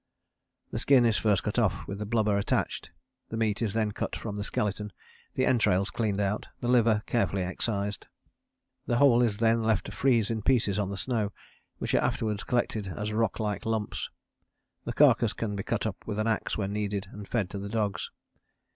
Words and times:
The 0.71 0.79
skin 0.79 1.05
is 1.05 1.17
first 1.19 1.43
cut 1.43 1.59
off 1.59 1.85
with 1.85 1.99
the 1.99 2.07
blubber 2.07 2.35
attached: 2.35 2.89
the 3.29 3.37
meat 3.37 3.61
is 3.61 3.75
then 3.75 3.91
cut 3.91 4.15
from 4.15 4.35
the 4.35 4.43
skeleton, 4.43 4.91
the 5.35 5.45
entrails 5.45 5.91
cleaned 5.91 6.19
out, 6.19 6.47
the 6.59 6.67
liver 6.67 7.03
carefully 7.05 7.43
excised. 7.43 8.07
The 8.87 8.97
whole 8.97 9.21
is 9.21 9.37
then 9.37 9.61
left 9.61 9.85
to 9.85 9.91
freeze 9.91 10.31
in 10.31 10.41
pieces 10.41 10.79
on 10.79 10.89
the 10.89 10.97
snow, 10.97 11.33
which 11.77 11.93
are 11.93 11.99
afterwards 12.01 12.43
collected 12.43 12.87
as 12.87 13.13
rock 13.13 13.39
like 13.39 13.63
lumps. 13.63 14.09
The 14.85 14.93
carcass 14.93 15.33
can 15.33 15.55
be 15.55 15.61
cut 15.61 15.85
up 15.85 15.97
with 16.07 16.17
an 16.17 16.25
axe 16.25 16.57
when 16.57 16.73
needed 16.73 17.05
and 17.11 17.27
fed 17.27 17.51
to 17.51 17.59
the 17.59 17.69
dogs. 17.69 18.09